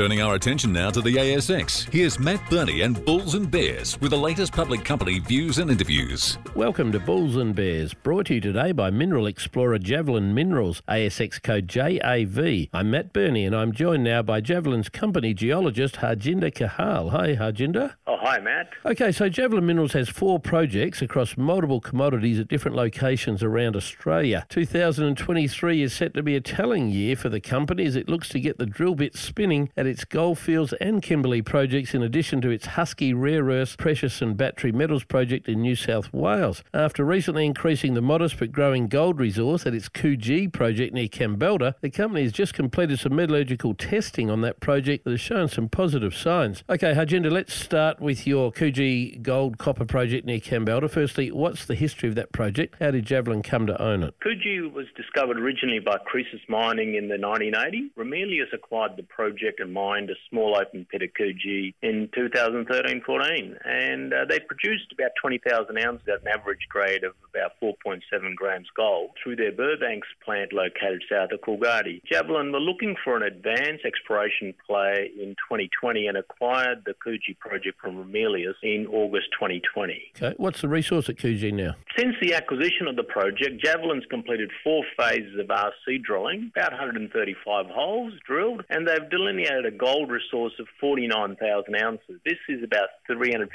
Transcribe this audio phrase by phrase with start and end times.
[0.00, 4.12] Turning our attention now to the ASX, here's Matt Birney and Bulls and Bears with
[4.12, 6.38] the latest public company views and interviews.
[6.54, 11.42] Welcome to Bulls and Bears, brought to you today by Mineral Explorer Javelin Minerals, ASX
[11.42, 12.70] code JAV.
[12.72, 17.10] I'm Matt Birney and I'm joined now by Javelin's company geologist Harjinder Kehal.
[17.10, 17.92] Hi, Harjinder.
[18.06, 18.70] Oh, hi, Matt.
[18.86, 24.46] Okay, so Javelin Minerals has four projects across multiple commodities at different locations around Australia.
[24.48, 28.40] 2023 is set to be a telling year for the company as it looks to
[28.40, 32.64] get the drill bits spinning at its Goldfields and Kimberley projects, in addition to its
[32.64, 36.62] Husky Rare Earths, Precious and Battery Metals project in New South Wales.
[36.72, 41.74] After recently increasing the modest but growing gold resource at its Coogee project near Kambalda,
[41.80, 45.68] the company has just completed some metallurgical testing on that project that has shown some
[45.68, 46.62] positive signs.
[46.70, 50.88] Okay, Harjinder, let's start with your Coogee gold copper project near Kambalda.
[50.88, 52.76] Firstly, what's the history of that project?
[52.78, 54.14] How did Javelin come to own it?
[54.24, 57.90] Coogee was discovered originally by Croesus Mining in the 1980s.
[57.98, 64.12] Ramelius acquired the project and mined a small open pit at Coogee in 2013-14, and
[64.12, 69.10] uh, they produced about 20,000 ounces at an average grade of about 4.7 grams gold
[69.22, 72.02] through their Burbanks plant located south of Coolgardie.
[72.10, 77.80] Javelin were looking for an advanced exploration play in 2020 and acquired the Coogee project
[77.80, 80.12] from Ramelius in August 2020.
[80.16, 81.74] Okay, what's the resource at Coogee now?
[81.96, 87.66] Since the acquisition of the project, Javelin's completed four phases of RC drilling, about 135
[87.66, 92.20] holes drilled, and they've delineated a gold resource of 49,000 ounces.
[92.24, 93.48] This is about 350%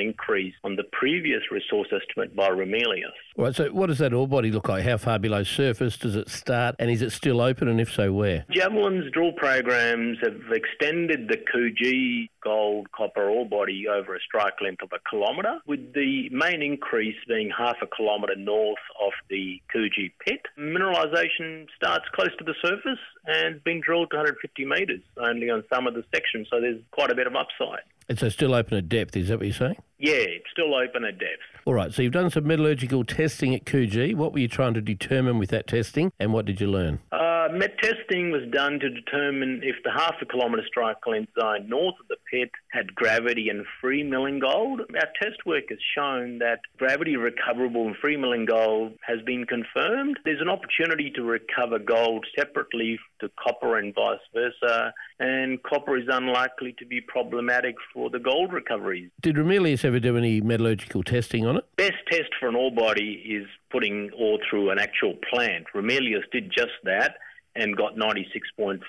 [0.00, 3.12] increase on the previous resource estimate by Ramelius.
[3.36, 4.84] All right, so what does that ore body look like?
[4.84, 8.12] How far below surface does it start, and is it still open, and if so,
[8.12, 8.44] where?
[8.50, 14.82] Javelin's drill programs have extended the Coogee gold copper ore body over a strike length
[14.82, 20.12] of a kilometre, with the main increase being half a kilometre north of the Coogee
[20.24, 20.42] pit.
[20.58, 25.86] Mineralisation starts close to the surface and been drilled to 150 metres only on some
[25.86, 27.82] of the sections, so there's quite a bit of upside.
[28.08, 29.76] And so still open at depth, is that what you're saying?
[29.98, 31.40] Yeah, it's still open at depth.
[31.64, 34.14] All right, so you've done some metallurgical testing at Coogee.
[34.14, 37.00] What were you trying to determine with that testing, and what did you learn?
[37.10, 41.68] Uh, met testing was done to determine if the half a kilometre strike length zone
[41.68, 44.80] north of the pit had gravity and free milling gold.
[44.80, 50.18] Our test work has shown that gravity recoverable and free milling gold has been confirmed.
[50.24, 56.08] There's an opportunity to recover gold separately to copper and vice versa, and copper is
[56.08, 59.10] unlikely to be problematic for the gold recoveries.
[59.22, 61.64] Did Ramelius ever do any metallurgical testing on it?
[61.76, 65.66] Best test for an ore body is putting ore through an actual plant.
[65.74, 67.16] Ramelius did just that
[67.56, 68.80] and got 96.4%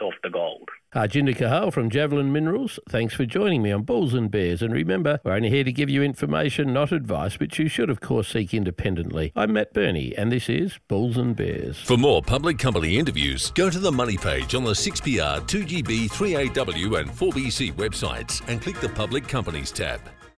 [0.00, 0.68] off the gold.
[0.94, 4.62] Harjinder Kehal from Javelin Minerals, thanks for joining me on Bulls and Bears.
[4.62, 8.00] And remember, we're only here to give you information, not advice, which you should, of
[8.00, 9.32] course, seek independently.
[9.36, 11.78] I'm Matt Birney, and this is Bulls and Bears.
[11.82, 17.00] For more public company interviews, go to the Money page on the 6PR, 2GB, 3AW,
[17.00, 20.00] and 4BC websites and click the Public Companies tab.